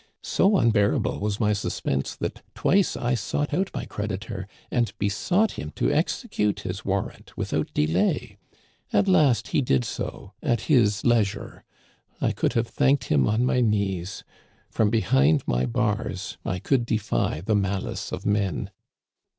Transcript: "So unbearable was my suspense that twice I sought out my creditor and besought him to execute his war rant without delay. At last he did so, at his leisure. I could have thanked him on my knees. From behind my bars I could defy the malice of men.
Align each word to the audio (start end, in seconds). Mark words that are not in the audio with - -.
"So 0.35 0.57
unbearable 0.57 1.19
was 1.19 1.39
my 1.39 1.53
suspense 1.53 2.15
that 2.15 2.41
twice 2.55 2.97
I 2.97 3.13
sought 3.13 3.53
out 3.53 3.69
my 3.75 3.85
creditor 3.85 4.47
and 4.71 4.91
besought 4.97 5.51
him 5.51 5.69
to 5.75 5.91
execute 5.91 6.61
his 6.61 6.83
war 6.83 7.03
rant 7.09 7.37
without 7.37 7.71
delay. 7.75 8.39
At 8.91 9.07
last 9.07 9.49
he 9.49 9.61
did 9.61 9.85
so, 9.85 10.33
at 10.41 10.61
his 10.61 11.05
leisure. 11.05 11.63
I 12.19 12.31
could 12.31 12.53
have 12.53 12.67
thanked 12.67 13.09
him 13.13 13.27
on 13.27 13.45
my 13.45 13.59
knees. 13.61 14.23
From 14.71 14.89
behind 14.89 15.43
my 15.45 15.67
bars 15.67 16.39
I 16.43 16.57
could 16.57 16.87
defy 16.87 17.41
the 17.41 17.53
malice 17.53 18.11
of 18.11 18.25
men. 18.25 18.71